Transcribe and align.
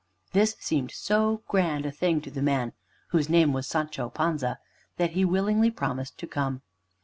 This 0.31 0.55
seemed 0.59 0.89
so 0.89 1.43
grand 1.47 1.85
a 1.85 1.91
thing 1.91 2.21
to 2.21 2.31
the 2.31 2.41
man 2.41 2.73
(whose 3.09 3.29
name 3.29 3.53
was 3.53 3.67
Sancho 3.67 4.09
Panza), 4.09 4.57
that 4.97 5.11
he 5.11 5.23
willingly 5.23 5.69
promised 5.69 6.17
to 6.17 6.25
come. 6.25 6.63